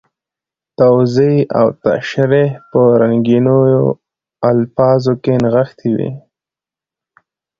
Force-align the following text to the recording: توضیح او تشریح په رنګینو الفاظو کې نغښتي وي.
توضیح 0.79 1.35
او 1.59 1.67
تشریح 1.85 2.49
په 2.69 2.81
رنګینو 3.01 3.57
الفاظو 4.51 5.13
کې 5.23 5.33
نغښتي 5.43 5.89
وي. 5.97 6.11